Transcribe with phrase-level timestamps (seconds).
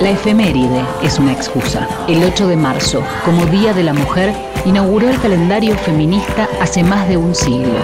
[0.00, 1.88] La efeméride es una excusa.
[2.06, 4.32] El 8 de marzo, como Día de la Mujer,
[4.64, 7.74] inauguró el calendario feminista hace más de un siglo.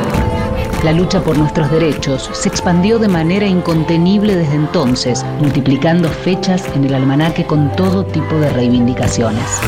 [0.84, 6.84] La lucha por nuestros derechos se expandió de manera incontenible desde entonces, multiplicando fechas en
[6.84, 9.60] el almanaque con todo tipo de reivindicaciones.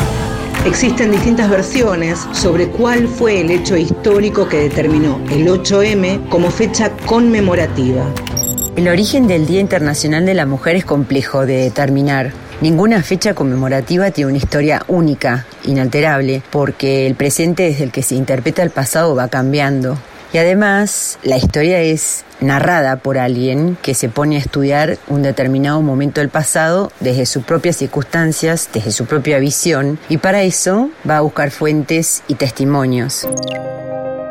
[0.64, 6.92] Existen distintas versiones sobre cuál fue el hecho histórico que determinó el 8M como fecha
[7.06, 8.04] conmemorativa.
[8.76, 12.32] El origen del Día Internacional de la Mujer es complejo de determinar.
[12.60, 18.16] Ninguna fecha conmemorativa tiene una historia única, inalterable, porque el presente desde el que se
[18.16, 19.96] interpreta el pasado va cambiando.
[20.34, 25.80] Y además, la historia es narrada por alguien que se pone a estudiar un determinado
[25.80, 31.16] momento del pasado desde sus propias circunstancias, desde su propia visión, y para eso va
[31.16, 33.26] a buscar fuentes y testimonios.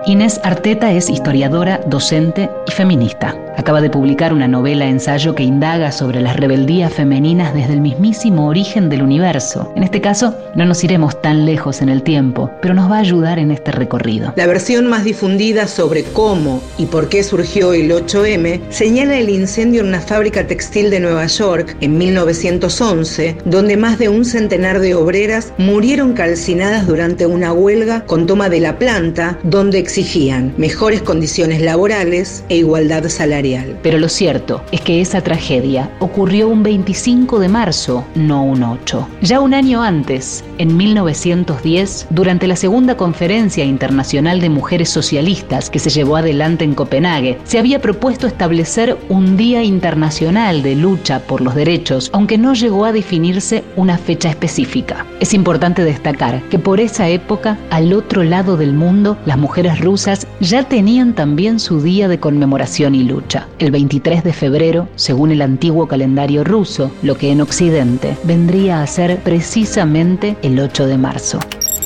[0.07, 3.35] Inés Arteta es historiadora, docente y feminista.
[3.57, 8.47] Acaba de publicar una novela ensayo que indaga sobre las rebeldías femeninas desde el mismísimo
[8.47, 9.71] origen del universo.
[9.75, 12.99] En este caso, no nos iremos tan lejos en el tiempo, pero nos va a
[12.99, 14.33] ayudar en este recorrido.
[14.35, 19.81] La versión más difundida sobre cómo y por qué surgió el 8M señala el incendio
[19.81, 24.93] en una fábrica textil de Nueva York en 1911, donde más de un centenar de
[24.93, 31.61] obreras murieron calcinadas durante una huelga con toma de la planta, donde exigían mejores condiciones
[31.61, 33.79] laborales e igualdad salarial.
[33.81, 39.07] Pero lo cierto es que esa tragedia ocurrió un 25 de marzo, no un 8.
[39.21, 45.79] Ya un año antes, en 1910, durante la segunda conferencia internacional de mujeres socialistas que
[45.79, 51.41] se llevó adelante en Copenhague, se había propuesto establecer un Día Internacional de Lucha por
[51.41, 55.05] los Derechos, aunque no llegó a definirse una fecha específica.
[55.19, 60.27] Es importante destacar que por esa época, al otro lado del mundo, las mujeres rusas
[60.39, 65.41] ya tenían también su día de conmemoración y lucha el 23 de febrero, según el
[65.41, 71.39] antiguo calendario ruso, lo que en Occidente vendría a ser precisamente el 8 de marzo.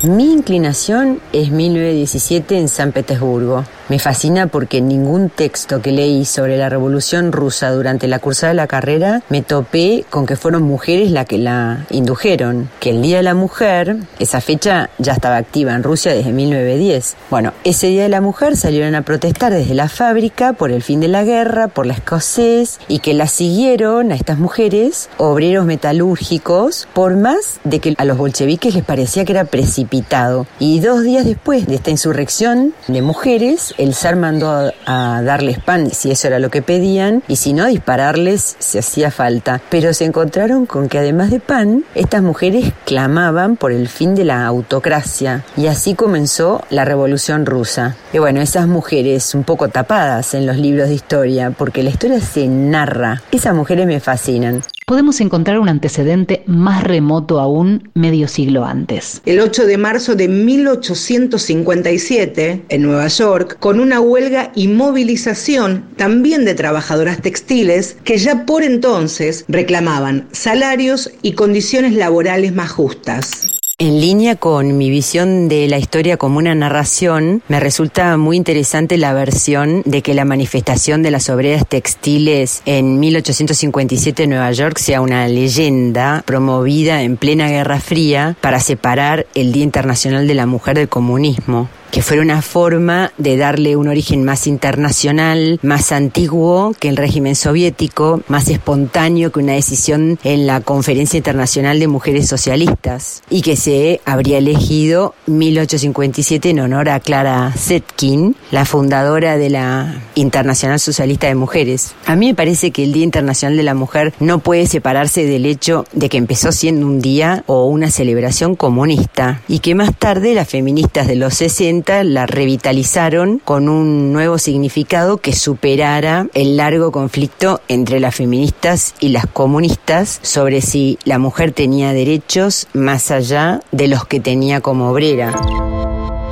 [0.03, 3.63] Mi inclinación es 1917 en San Petersburgo.
[3.89, 8.57] Me fascina porque ningún texto que leí sobre la Revolución Rusa durante la cursada de
[8.57, 12.69] la carrera me topé con que fueron mujeres las que la indujeron.
[12.79, 17.15] Que el Día de la Mujer, esa fecha ya estaba activa en Rusia desde 1910.
[17.31, 20.99] Bueno, ese Día de la Mujer salieron a protestar desde la fábrica por el fin
[20.99, 26.87] de la guerra, por la escocés y que la siguieron a estas mujeres obreros metalúrgicos
[26.93, 30.45] por más de que a los bolcheviques les parecía que era precipitado.
[30.59, 35.89] Y dos días después de esta insurrección de mujeres, el zar mandó a, darles pan
[35.91, 39.61] si eso era lo que pedían y si no, dispararles si hacía falta.
[39.69, 44.25] Pero se encontraron con que además de pan, estas mujeres clamaban por el fin de
[44.25, 47.95] la autocracia y así comenzó la revolución rusa.
[48.11, 52.19] Y bueno, esas mujeres un poco tapadas en los libros de historia, porque la historia
[52.19, 53.21] se narra.
[53.31, 59.21] Esas mujeres me fascinan podemos encontrar un antecedente más remoto aún medio siglo antes.
[59.27, 66.43] El 8 de marzo de 1857, en Nueva York, con una huelga y movilización también
[66.43, 73.58] de trabajadoras textiles que ya por entonces reclamaban salarios y condiciones laborales más justas.
[73.81, 78.97] En línea con mi visión de la historia como una narración, me resulta muy interesante
[78.97, 84.79] la versión de que la manifestación de las obreras textiles en 1857 en Nueva York
[84.79, 90.45] sea una leyenda promovida en plena Guerra Fría para separar el Día Internacional de la
[90.45, 96.73] Mujer del comunismo que fuera una forma de darle un origen más internacional, más antiguo
[96.79, 102.27] que el régimen soviético, más espontáneo que una decisión en la Conferencia Internacional de Mujeres
[102.27, 109.49] Socialistas, y que se habría elegido 1857 en honor a Clara Zetkin, la fundadora de
[109.49, 111.93] la Internacional Socialista de Mujeres.
[112.05, 115.45] A mí me parece que el Día Internacional de la Mujer no puede separarse del
[115.45, 120.33] hecho de que empezó siendo un día o una celebración comunista y que más tarde
[120.33, 126.91] las feministas de los 60 la revitalizaron con un nuevo significado que superara el largo
[126.91, 133.61] conflicto entre las feministas y las comunistas sobre si la mujer tenía derechos más allá
[133.71, 135.33] de los que tenía como obrera.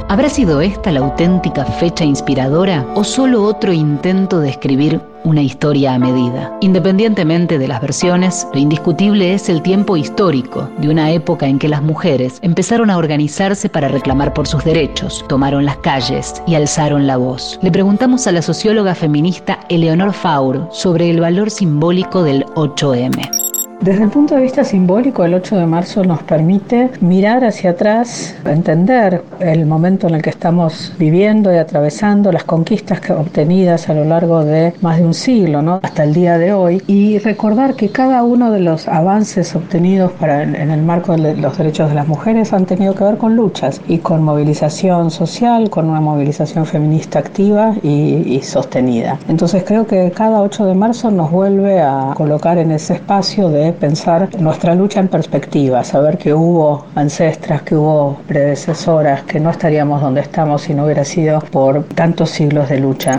[0.10, 5.94] ¿Habrá sido esta la auténtica fecha inspiradora o solo otro intento de escribir una historia
[5.94, 6.58] a medida?
[6.62, 11.68] Independientemente de las versiones, lo indiscutible es el tiempo histórico de una época en que
[11.68, 17.08] las mujeres empezaron a organizarse para reclamar por sus derechos, tomaron las calles y alzaron
[17.08, 17.60] la voz.
[17.62, 23.47] Le preguntamos a la socióloga feminista Eleonor Faur sobre el valor simbólico del 8M.
[23.82, 28.36] Desde el punto de vista simbólico, el 8 de marzo nos permite mirar hacia atrás,
[28.44, 33.94] entender el momento en el que estamos viviendo y atravesando, las conquistas que obtenidas a
[33.94, 35.80] lo largo de más de un siglo, ¿no?
[35.84, 40.42] hasta el día de hoy, y recordar que cada uno de los avances obtenidos para,
[40.42, 43.80] en el marco de los derechos de las mujeres han tenido que ver con luchas
[43.88, 49.20] y con movilización social, con una movilización feminista activa y, y sostenida.
[49.30, 53.67] Entonces creo que cada 8 de marzo nos vuelve a colocar en ese espacio de
[53.74, 60.02] pensar nuestra lucha en perspectiva, saber que hubo ancestras, que hubo predecesoras, que no estaríamos
[60.02, 63.18] donde estamos si no hubiera sido por tantos siglos de lucha.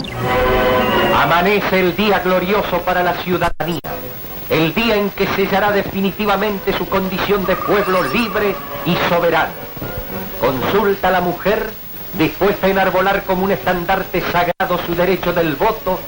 [1.17, 3.81] Amanece el día glorioso para la ciudadanía,
[4.51, 8.55] el día en que sellará definitivamente su condición de pueblo libre
[8.87, 9.53] y soberano.
[10.41, 11.71] Consulta a la mujer
[12.15, 15.99] dispuesta a enarbolar como un estandarte sagrado su derecho del voto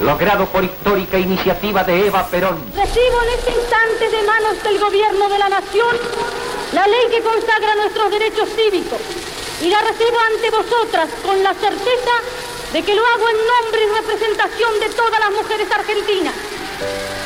[0.00, 2.56] logrado por histórica iniciativa de Eva Perón.
[2.74, 5.96] Recibo en este instante de manos del gobierno de la nación
[6.72, 9.00] la ley que consagra nuestros derechos cívicos
[9.60, 12.14] y la recibo ante vosotras con la certeza
[12.72, 16.34] de que lo hago en nombre y representación de todas las mujeres argentinas,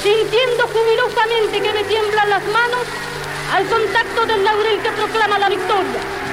[0.02, 2.86] sintiendo jubilosamente que me tiemblan las manos
[3.52, 6.23] al contacto del laurel que proclama la victoria.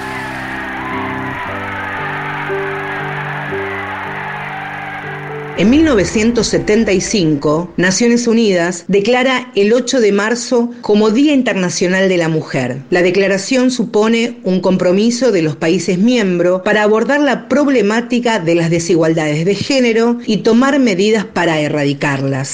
[5.58, 12.84] En 1975, Naciones Unidas declara el 8 de marzo como Día Internacional de la Mujer.
[12.90, 18.70] La declaración supone un compromiso de los países miembros para abordar la problemática de las
[18.70, 22.54] desigualdades de género y tomar medidas para erradicarlas.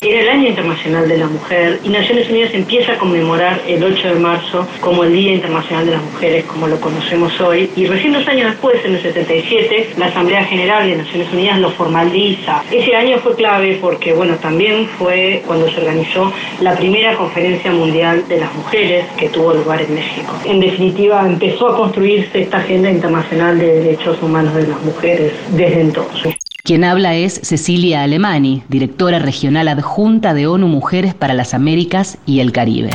[0.00, 4.08] Era el Año Internacional de la Mujer y Naciones Unidas empieza a conmemorar el 8
[4.08, 7.70] de marzo como el Día Internacional de las Mujeres, como lo conocemos hoy.
[7.74, 11.70] Y recién dos años después, en el 77, la Asamblea General de Naciones Unidas lo
[11.70, 12.62] formaliza.
[12.70, 16.30] Ese año fue clave porque, bueno, también fue cuando se organizó
[16.60, 20.34] la primera Conferencia Mundial de las Mujeres que tuvo lugar en México.
[20.44, 25.80] En definitiva, empezó a construirse esta agenda internacional de derechos humanos de las mujeres desde
[25.80, 26.43] entonces.
[26.66, 32.40] Quien habla es Cecilia Alemani, directora regional adjunta de ONU Mujeres para las Américas y
[32.40, 32.88] el Caribe.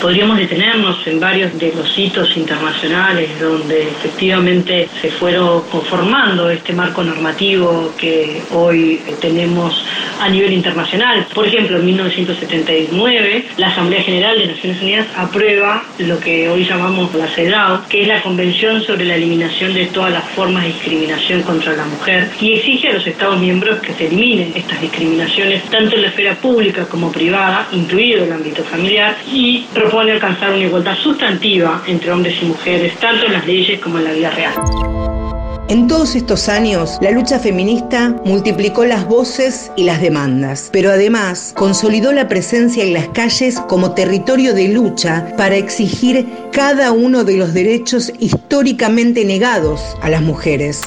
[0.00, 7.04] Podríamos detenernos en varios de los hitos internacionales donde efectivamente se fueron conformando este marco
[7.04, 9.84] normativo que hoy tenemos
[10.20, 11.26] a nivel internacional.
[11.34, 17.14] Por ejemplo, en 1979 la Asamblea General de Naciones Unidas aprueba lo que hoy llamamos
[17.14, 21.42] la CEDAW, que es la Convención sobre la Eliminación de todas las formas de discriminación
[21.42, 25.96] contra la mujer y exige a los Estados miembros que se eliminen estas discriminaciones tanto
[25.96, 29.66] en la esfera pública como privada, incluido el ámbito familiar, y
[29.98, 34.12] alcanzar una igualdad sustantiva entre hombres y mujeres, tanto en las leyes como en la
[34.12, 34.54] vida real.
[35.70, 41.52] En todos estos años, la lucha feminista multiplicó las voces y las demandas, pero además
[41.56, 47.36] consolidó la presencia en las calles como territorio de lucha para exigir cada uno de
[47.36, 50.80] los derechos históricamente negados a las mujeres.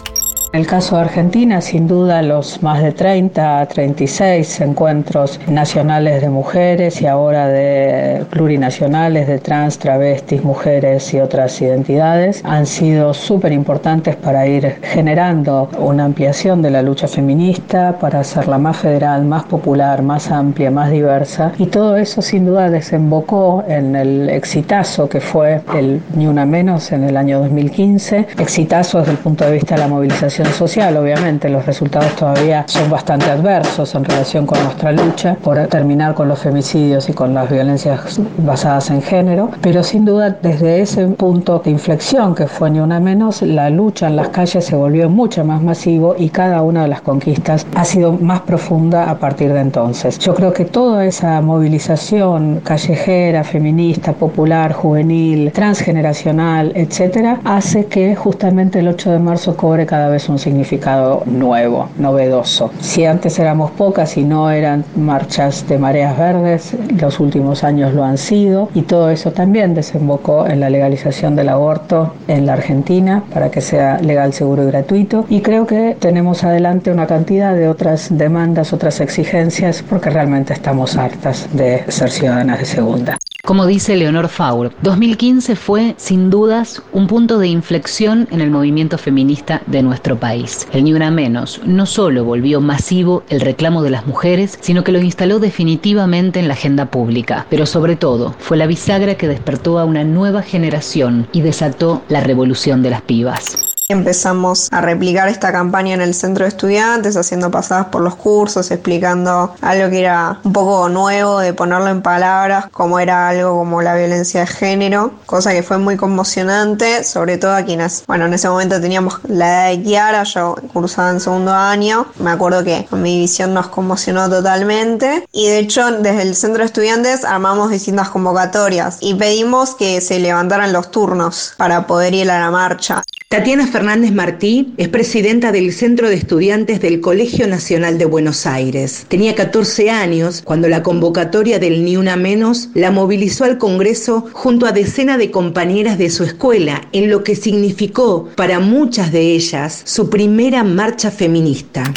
[0.54, 6.30] En el caso de Argentina, sin duda, los más de 30, 36 encuentros nacionales de
[6.30, 13.52] mujeres y ahora de plurinacionales de trans, travestis, mujeres y otras identidades han sido súper
[13.52, 19.46] importantes para ir generando una ampliación de la lucha feminista, para hacerla más federal, más
[19.46, 21.52] popular, más amplia, más diversa.
[21.58, 27.06] Y todo eso sin duda desembocó en el exitazo que fue el Ni Menos en
[27.06, 28.28] el año 2015.
[28.38, 32.90] Exitazo desde el punto de vista de la movilización social, obviamente los resultados todavía son
[32.90, 37.50] bastante adversos en relación con nuestra lucha por terminar con los femicidios y con las
[37.50, 42.80] violencias basadas en género, pero sin duda desde ese punto de inflexión que fue ni
[42.80, 46.84] una menos, la lucha en las calles se volvió mucho más masivo y cada una
[46.84, 50.20] de las conquistas ha sido más profunda a partir de entonces.
[50.20, 58.80] Yo creo que toda esa movilización callejera, feminista, popular, juvenil, transgeneracional, etcétera, hace que justamente
[58.80, 62.72] el 8 de marzo cobre cada vez un significado nuevo, novedoso.
[62.82, 68.04] Si antes éramos pocas y no eran marchas de mareas verdes, los últimos años lo
[68.04, 73.24] han sido y todo eso también desembocó en la legalización del aborto en la Argentina
[73.34, 75.26] para que sea legal, seguro y gratuito.
[75.30, 80.98] Y creo que tenemos adelante una cantidad de otras demandas, otras exigencias, porque realmente estamos
[80.98, 83.18] hartas de ser ciudadanas de segunda.
[83.46, 88.98] Como dice Leonor Faur, 2015 fue, sin dudas, un punto de inflexión en el movimiento
[88.98, 90.66] feminista de nuestro país.
[90.72, 94.94] El Ni Una Menos no solo volvió masivo el reclamo de las mujeres, sino que
[94.94, 97.46] lo instaló definitivamente en la agenda pública.
[97.50, 102.22] Pero sobre todo, fue la bisagra que despertó a una nueva generación y desató la
[102.22, 103.73] revolución de las pibas.
[103.90, 108.72] Empezamos a replicar esta campaña en el centro de estudiantes, haciendo pasadas por los cursos,
[108.72, 113.82] explicando algo que era un poco nuevo, de ponerlo en palabras, como era algo como
[113.82, 118.34] la violencia de género, cosa que fue muy conmocionante, sobre todo a quienes, bueno, en
[118.34, 122.88] ese momento teníamos la edad de Kiara, yo cursaba en segundo año, me acuerdo que
[122.92, 128.10] mi visión nos conmocionó totalmente y de hecho desde el centro de estudiantes armamos distintas
[128.10, 133.04] convocatorias y pedimos que se levantaran los turnos para poder ir a la marcha.
[133.34, 139.08] Tatiana Fernández Martí es presidenta del Centro de Estudiantes del Colegio Nacional de Buenos Aires.
[139.08, 144.68] Tenía 14 años cuando la convocatoria del Ni Una Menos la movilizó al Congreso junto
[144.68, 149.82] a decenas de compañeras de su escuela, en lo que significó para muchas de ellas
[149.84, 151.92] su primera marcha feminista.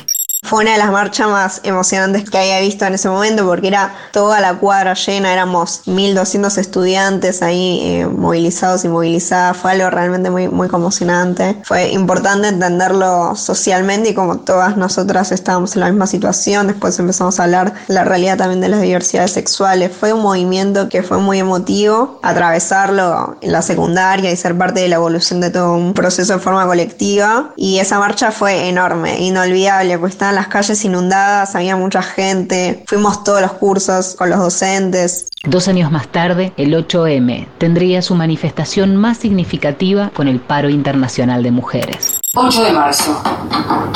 [0.46, 3.92] Fue una de las marchas más emocionantes que había visto en ese momento porque era
[4.12, 9.56] toda la cuadra llena, éramos 1200 estudiantes ahí eh, movilizados y movilizadas.
[9.56, 11.60] Fue algo realmente muy, muy conmocionante.
[11.64, 17.40] Fue importante entenderlo socialmente y como todas nosotras estábamos en la misma situación, después empezamos
[17.40, 19.90] a hablar la realidad también de las diversidades sexuales.
[19.98, 24.88] Fue un movimiento que fue muy emotivo, atravesarlo en la secundaria y ser parte de
[24.88, 27.52] la evolución de todo un proceso de forma colectiva.
[27.56, 33.24] Y esa marcha fue enorme, inolvidable, pues estaban las calles inundadas, había mucha gente, fuimos
[33.24, 35.26] todos los cursos con los docentes.
[35.44, 41.42] Dos años más tarde, el 8M tendría su manifestación más significativa con el paro internacional
[41.42, 42.15] de mujeres.
[42.38, 43.18] 8 de marzo.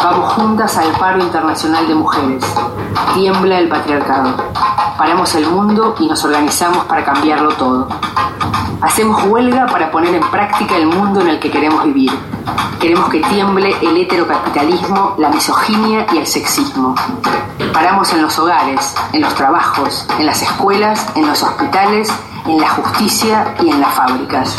[0.03, 2.43] Vamos juntas al paro internacional de mujeres.
[3.13, 4.33] Tiembla el patriarcado.
[4.97, 7.87] Paramos el mundo y nos organizamos para cambiarlo todo.
[8.81, 12.11] Hacemos huelga para poner en práctica el mundo en el que queremos vivir.
[12.81, 16.95] Queremos que tiemble el heterocapitalismo, la misoginia y el sexismo.
[17.75, 22.11] Paramos en los hogares, en los trabajos, en las escuelas, en los hospitales,
[22.47, 24.57] en la justicia y en las fábricas.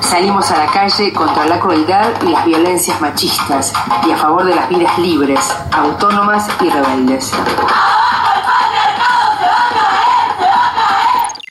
[0.00, 3.72] Salimos a la calle contra la crueldad y las violencias machistas
[4.06, 5.40] y a favor de las vidas libres,
[5.72, 7.32] autónomas y rebeldes.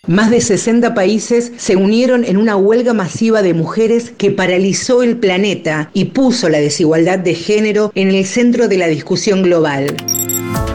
[0.07, 5.15] Más de 60 países se unieron en una huelga masiva de mujeres que paralizó el
[5.17, 9.95] planeta y puso la desigualdad de género en el centro de la discusión global.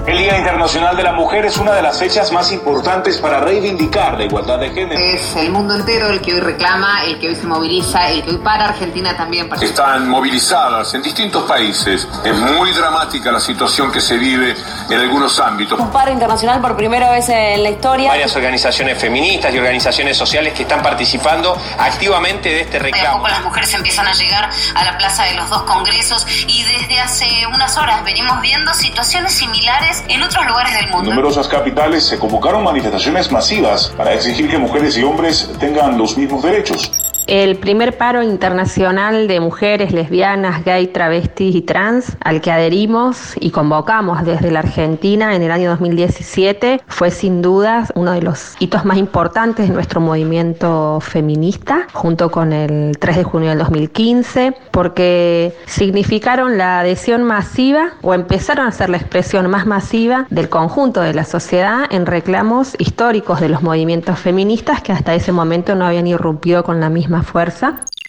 [0.07, 4.17] El Día Internacional de la Mujer es una de las fechas más importantes para reivindicar
[4.17, 5.01] la igualdad de género.
[5.01, 8.31] Es el mundo entero el que hoy reclama, el que hoy se moviliza, el que
[8.31, 9.49] hoy para Argentina también.
[9.49, 9.61] Para...
[9.61, 12.07] Están movilizadas en distintos países.
[12.25, 14.55] Es muy dramática la situación que se vive
[14.89, 15.79] en algunos ámbitos.
[15.81, 18.09] Un paro internacional por primera vez en la historia.
[18.09, 23.03] Varias organizaciones feministas y organizaciones sociales que están participando activamente de este reclamo.
[23.03, 26.25] De a poco las mujeres empiezan a llegar a la plaza de los dos congresos
[26.47, 29.66] y desde hace unas horas venimos viendo situaciones similares
[30.09, 31.11] en otros lugares del mundo.
[31.11, 36.17] En numerosas capitales se convocaron manifestaciones masivas para exigir que mujeres y hombres tengan los
[36.17, 36.91] mismos derechos.
[37.27, 43.51] El primer paro internacional de mujeres lesbianas, gay, travestis y trans al que adherimos y
[43.51, 48.85] convocamos desde la Argentina en el año 2017 fue sin duda uno de los hitos
[48.85, 55.53] más importantes de nuestro movimiento feminista, junto con el 3 de junio del 2015, porque
[55.67, 61.13] significaron la adhesión masiva o empezaron a ser la expresión más masiva del conjunto de
[61.13, 66.07] la sociedad en reclamos históricos de los movimientos feministas que hasta ese momento no habían
[66.07, 67.16] irrumpido con la misma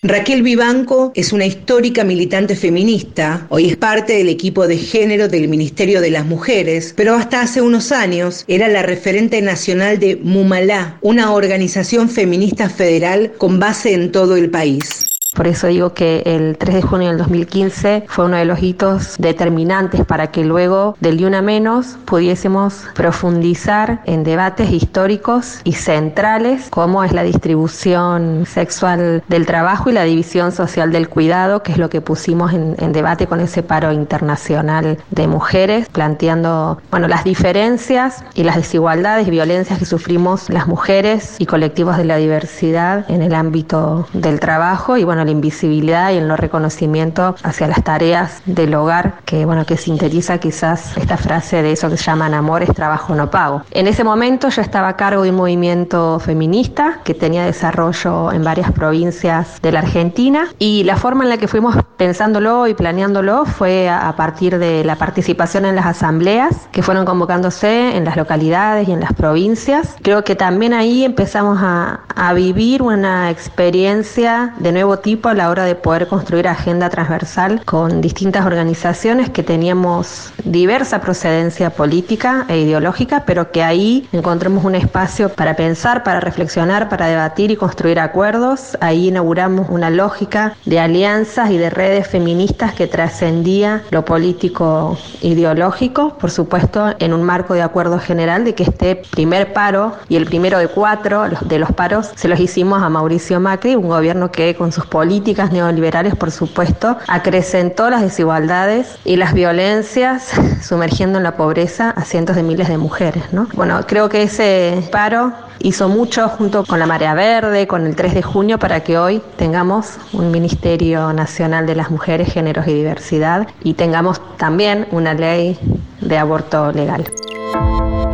[0.03, 5.47] Raquel Vivanco es una histórica militante feminista, hoy es parte del equipo de género del
[5.47, 10.99] Ministerio de las Mujeres, pero hasta hace unos años era la referente nacional de Mumalá,
[11.01, 15.16] una organización feminista federal con base en todo el país.
[15.37, 19.17] Por eso digo que el 3 de junio del 2015 fue uno de los hitos
[19.19, 26.69] determinantes para que luego del de una menos pudiésemos profundizar en debates históricos y centrales
[26.71, 31.77] como es la distribución sexual del trabajo y la división social del cuidado, que es
[31.77, 37.23] lo que pusimos en, en debate con ese paro internacional de mujeres, planteando bueno, las
[37.23, 43.05] diferencias y las desigualdades y violencias que sufrimos las mujeres y colectivos de la diversidad
[43.07, 44.97] en el ámbito del trabajo.
[44.97, 49.65] Y bueno, la invisibilidad y el no reconocimiento hacia las tareas del hogar, que bueno,
[49.65, 53.61] que sintetiza quizás esta frase de eso que llaman amores, trabajo no pago.
[53.71, 58.43] En ese momento yo estaba a cargo de un movimiento feminista que tenía desarrollo en
[58.43, 63.45] varias provincias de la Argentina y la forma en la que fuimos pensándolo y planeándolo
[63.45, 68.87] fue a partir de la participación en las asambleas que fueron convocándose en las localidades
[68.87, 69.95] y en las provincias.
[70.01, 75.63] Creo que también ahí empezamos a, a vivir una experiencia de nuevo a la hora
[75.63, 83.23] de poder construir agenda transversal con distintas organizaciones que teníamos diversa procedencia política e ideológica,
[83.25, 88.77] pero que ahí encontramos un espacio para pensar, para reflexionar, para debatir y construir acuerdos.
[88.81, 96.17] Ahí inauguramos una lógica de alianzas y de redes feministas que trascendía lo político ideológico,
[96.17, 100.25] por supuesto, en un marco de acuerdo general de que este primer paro y el
[100.25, 104.53] primero de cuatro de los paros se los hicimos a Mauricio Macri, un gobierno que
[104.55, 110.31] con sus políticas neoliberales, por supuesto, acrecentó las desigualdades y las violencias,
[110.63, 113.31] sumergiendo en la pobreza a cientos de miles de mujeres.
[113.31, 113.47] ¿no?
[113.53, 118.15] Bueno, creo que ese paro hizo mucho junto con la Marea Verde, con el 3
[118.15, 123.47] de junio, para que hoy tengamos un Ministerio Nacional de las Mujeres, Géneros y Diversidad
[123.63, 125.59] y tengamos también una ley
[126.01, 127.05] de aborto legal.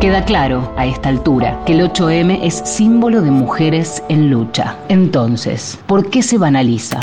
[0.04, 4.76] Queda claro a esta altura que el 8M es símbolo de mujeres en lucha.
[4.90, 7.00] Entonces, ¿por qué se banaliza?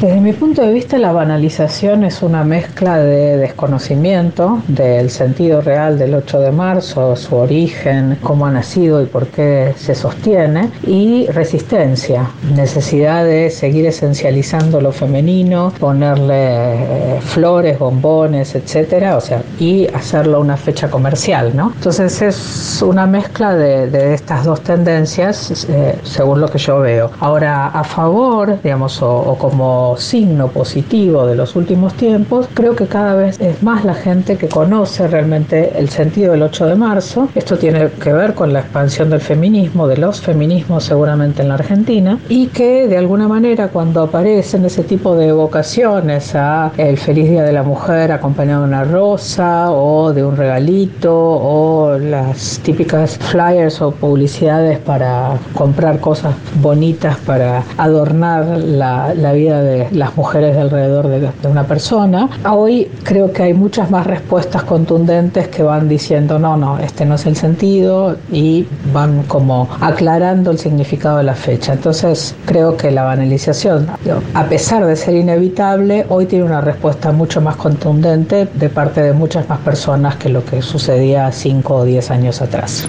[0.00, 5.98] Desde mi punto de vista, la banalización es una mezcla de desconocimiento del sentido real
[5.98, 11.26] del 8 de marzo, su origen, cómo ha nacido y por qué se sostiene, y
[11.28, 19.86] resistencia, necesidad de seguir esencializando lo femenino, ponerle eh, flores, bombones, etcétera, o sea, y
[19.94, 21.72] hacerlo una fecha comercial, ¿no?
[21.72, 27.12] Entonces es una mezcla de, estas dos tendencias, eh, según lo que yo veo.
[27.20, 33.14] Ahora, a favor, digamos, o como signo positivo de los últimos tiempos, creo que cada
[33.14, 37.28] vez es más la gente que conoce realmente el sentido del 8 de marzo.
[37.34, 41.54] Esto tiene que ver con la expansión del feminismo, de los feminismos seguramente en la
[41.54, 47.28] Argentina, y que de alguna manera cuando aparecen ese tipo de evocaciones a el feliz
[47.28, 53.18] día de la mujer acompañado de una rosa o de un regalito o las típicas
[53.18, 60.54] flyers o publicidades para comprar cosas bonitas para adornar la, la vida de las mujeres
[60.54, 62.28] de alrededor de, una persona.
[62.50, 67.14] Hoy creo que hay muchas más respuestas contundentes que van diciendo no, no, este no
[67.14, 71.72] es el sentido y van como aclarando el significado de la fecha.
[71.72, 73.88] Entonces creo que la banalización,
[74.34, 79.12] a pesar de ser inevitable, hoy tiene una respuesta mucho más contundente de parte de
[79.12, 82.88] muchas más personas que lo que sucedía 5 o 10 años atrás.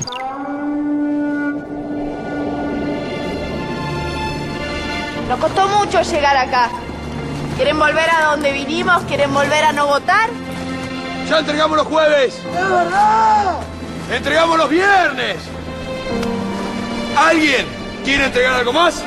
[5.86, 6.70] Mucho llegar acá.
[7.58, 9.04] ¿Quieren volver a donde vinimos?
[9.04, 10.30] ¿Quieren volver a no votar?
[11.30, 12.36] Ya entregamos los jueves.
[12.36, 13.58] ¡Es verdad!
[14.12, 15.38] Entregamos los viernes.
[17.16, 17.68] ¿Alguien
[18.04, 19.04] quiere entregar algo más?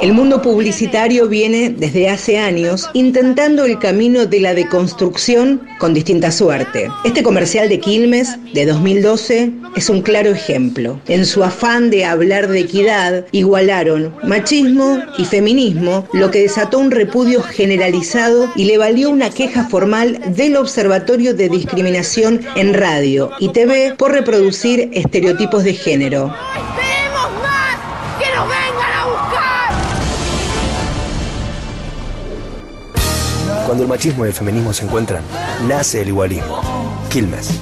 [0.00, 6.30] El mundo publicitario viene desde hace años intentando el camino de la deconstrucción con distinta
[6.30, 6.88] suerte.
[7.04, 11.00] Este comercial de Quilmes de 2012 es un claro ejemplo.
[11.08, 16.92] En su afán de hablar de equidad, igualaron machismo y feminismo, lo que desató un
[16.92, 23.48] repudio generalizado y le valió una queja formal del Observatorio de Discriminación en Radio y
[23.48, 26.32] TV por reproducir estereotipos de género.
[33.78, 35.22] Cuando el machismo y el feminismo se encuentran,
[35.68, 36.60] nace el igualismo.
[37.10, 37.60] Quilmes,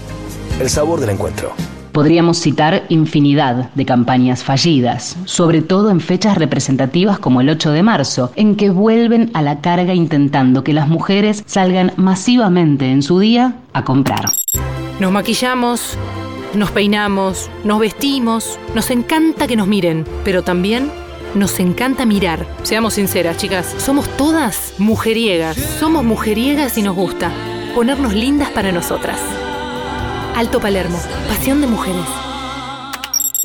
[0.59, 1.53] el sabor del encuentro.
[1.93, 7.83] Podríamos citar infinidad de campañas fallidas, sobre todo en fechas representativas como el 8 de
[7.83, 13.21] marzo, en que vuelven a la carga intentando que las mujeres salgan masivamente en su
[13.21, 14.25] día a comprar.
[14.99, 15.99] Nos maquillamos,
[16.55, 20.91] nos peinamos, nos vestimos, nos encanta que nos miren, pero también
[21.37, 22.47] nos encanta mirar.
[22.63, 25.57] Seamos sinceras, chicas, somos todas mujeriegas.
[25.57, 27.31] Somos mujeriegas y nos gusta
[27.75, 29.21] ponernos lindas para nosotras.
[30.35, 32.26] Alto Palermo, pasión de mujeres.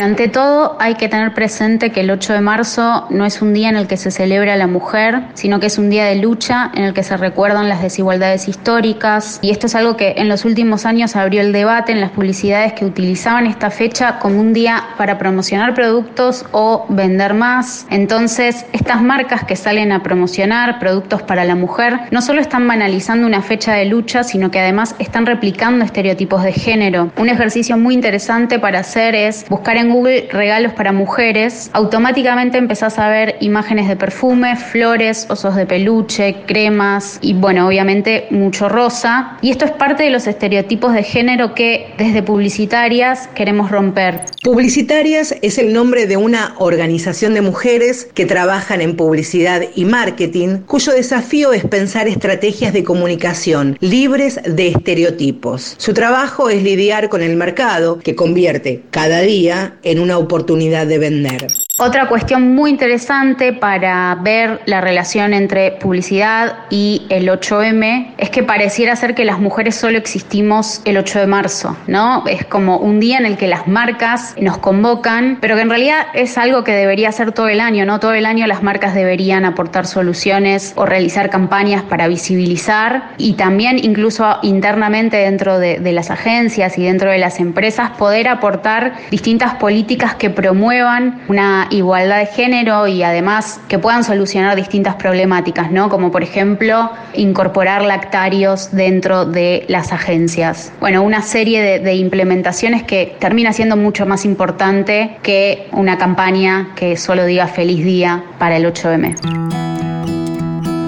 [0.01, 3.69] Ante todo, hay que tener presente que el 8 de marzo no es un día
[3.69, 6.71] en el que se celebra a la mujer, sino que es un día de lucha
[6.73, 9.37] en el que se recuerdan las desigualdades históricas.
[9.43, 12.73] Y esto es algo que en los últimos años abrió el debate en las publicidades
[12.73, 17.85] que utilizaban esta fecha como un día para promocionar productos o vender más.
[17.91, 23.27] Entonces, estas marcas que salen a promocionar productos para la mujer no solo están banalizando
[23.27, 27.11] una fecha de lucha, sino que además están replicando estereotipos de género.
[27.17, 32.99] Un ejercicio muy interesante para hacer es buscar en Google regalos para mujeres, automáticamente empezás
[32.99, 39.37] a ver imágenes de perfume, flores, osos de peluche, cremas y bueno, obviamente mucho rosa.
[39.41, 44.21] Y esto es parte de los estereotipos de género que desde publicitarias queremos romper.
[44.43, 50.59] Publicitarias es el nombre de una organización de mujeres que trabajan en publicidad y marketing,
[50.65, 55.75] cuyo desafío es pensar estrategias de comunicación libres de estereotipos.
[55.77, 60.97] Su trabajo es lidiar con el mercado que convierte cada día en una oportunidad de
[60.97, 61.47] vender.
[61.83, 68.43] Otra cuestión muy interesante para ver la relación entre publicidad y el 8M es que
[68.43, 72.23] pareciera ser que las mujeres solo existimos el 8 de marzo, ¿no?
[72.27, 76.05] Es como un día en el que las marcas nos convocan, pero que en realidad
[76.13, 77.99] es algo que debería ser todo el año, ¿no?
[77.99, 83.83] Todo el año las marcas deberían aportar soluciones o realizar campañas para visibilizar y también
[83.83, 89.55] incluso internamente dentro de, de las agencias y dentro de las empresas poder aportar distintas
[89.55, 95.89] políticas que promuevan una igualdad de género y además que puedan solucionar distintas problemáticas, ¿no?
[95.89, 100.71] Como por ejemplo incorporar lactarios dentro de las agencias.
[100.79, 106.71] Bueno, una serie de, de implementaciones que termina siendo mucho más importante que una campaña
[106.75, 109.15] que solo diga feliz día para el 8M.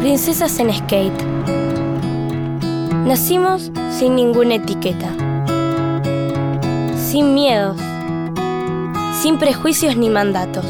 [0.02, 1.24] Princesas en skate.
[3.06, 5.10] Nacimos sin ninguna etiqueta,
[6.98, 7.78] sin miedos,
[9.22, 10.66] sin prejuicios ni mandatos,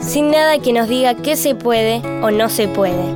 [0.00, 3.14] sin nada que nos diga qué se puede o no se puede,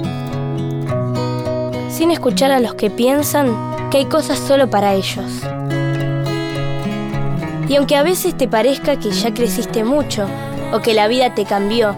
[1.91, 3.55] sin escuchar a los que piensan
[3.91, 5.43] que hay cosas solo para ellos.
[7.69, 10.27] Y aunque a veces te parezca que ya creciste mucho
[10.73, 11.95] o que la vida te cambió,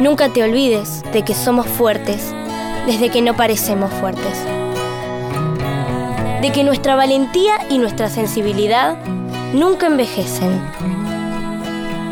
[0.00, 2.34] nunca te olvides de que somos fuertes
[2.86, 4.44] desde que no parecemos fuertes.
[6.40, 8.96] De que nuestra valentía y nuestra sensibilidad
[9.52, 10.60] nunca envejecen.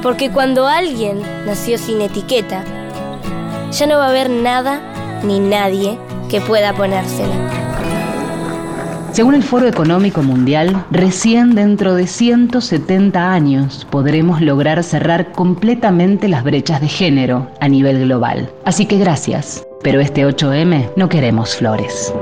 [0.03, 2.65] Porque cuando alguien nació sin etiqueta,
[3.71, 4.81] ya no va a haber nada
[5.25, 5.99] ni nadie
[6.29, 7.35] que pueda ponérsela.
[9.13, 16.45] Según el Foro Económico Mundial, recién dentro de 170 años podremos lograr cerrar completamente las
[16.45, 18.49] brechas de género a nivel global.
[18.65, 22.13] Así que gracias, pero este 8M no queremos flores.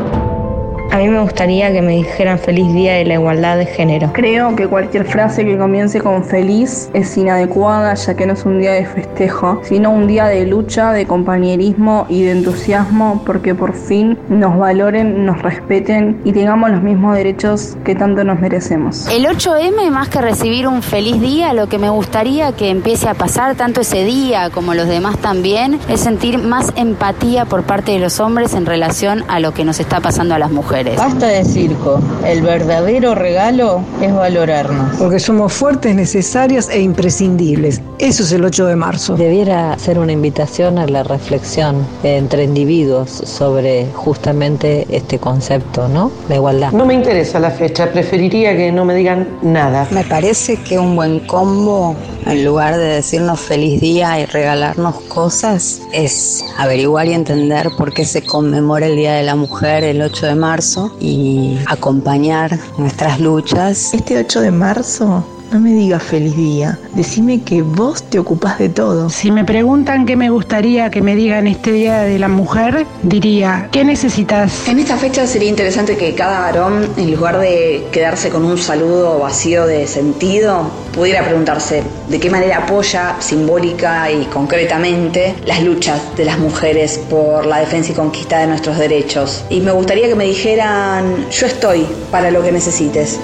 [0.91, 4.11] A mí me gustaría que me dijeran feliz día de la igualdad de género.
[4.15, 8.61] Creo que cualquier frase que comience con feliz es inadecuada ya que no es un
[8.61, 13.75] día de festejo, sino un día de lucha, de compañerismo y de entusiasmo porque por
[13.75, 19.07] fin nos valoren, nos respeten y tengamos los mismos derechos que tanto nos merecemos.
[19.09, 23.15] El 8M, más que recibir un feliz día, lo que me gustaría que empiece a
[23.15, 27.99] pasar tanto ese día como los demás también, es sentir más empatía por parte de
[27.99, 30.51] los hombres en relación a lo que nos está pasando a las
[30.87, 30.97] mujeres.
[30.97, 32.01] Basta de circo.
[32.25, 34.97] El verdadero regalo es valorarnos.
[34.97, 37.81] Porque somos fuertes, necesarias e imprescindibles.
[37.99, 39.17] Eso es el 8 de marzo.
[39.17, 46.11] Debiera ser una invitación a la reflexión entre individuos sobre justamente este concepto, ¿no?
[46.29, 46.73] La igualdad.
[46.73, 49.87] No me interesa la fecha, preferiría que no me digan nada.
[49.91, 51.97] Me parece que un buen combo,
[52.27, 58.05] en lugar de decirnos feliz día y regalarnos cosas, es averiguar y entender por qué
[58.05, 63.95] se conmemora el Día de la Mujer el 8 de marzo y acompañar nuestras luchas.
[63.95, 68.69] Este 8 de marzo no me digas feliz día, decime que vos te ocupás de
[68.69, 69.09] todo.
[69.11, 73.69] Si me preguntan qué me gustaría que me digan este Día de la Mujer, diría,
[73.71, 74.69] ¿qué necesitas?
[74.69, 79.19] En esta fecha sería interesante que cada varón, en lugar de quedarse con un saludo
[79.19, 86.25] vacío de sentido, pudiera preguntarse de qué manera apoya simbólica y concretamente las luchas de
[86.25, 89.45] las mujeres por la defensa y conquista de nuestros derechos.
[89.51, 93.21] Y me gustaría que me dijeran, yo estoy para lo que necesites.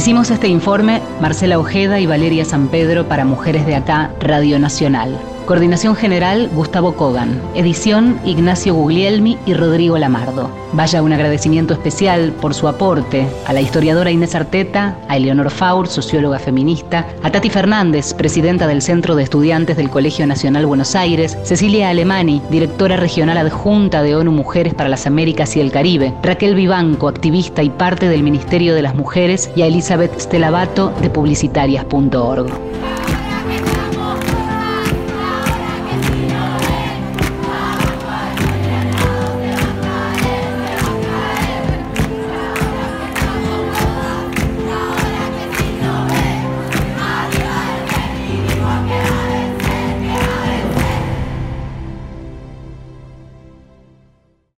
[0.00, 5.29] Hicimos este informe Marcela Ojeda y Valeria San Pedro para Mujeres de Acá, Radio Nacional.
[5.50, 7.42] Coordinación General Gustavo Kogan.
[7.56, 10.48] Edición Ignacio Guglielmi y Rodrigo Lamardo.
[10.74, 15.88] Vaya un agradecimiento especial por su aporte a la historiadora Inés Arteta, a Eleonor Faur,
[15.88, 21.36] socióloga feminista, a Tati Fernández, presidenta del Centro de Estudiantes del Colegio Nacional Buenos Aires,
[21.42, 26.54] Cecilia Alemani, directora regional adjunta de ONU Mujeres para las Américas y el Caribe, Raquel
[26.54, 32.52] Vivanco, activista y parte del Ministerio de las Mujeres, y a Elizabeth Stelabato de publicitarias.org.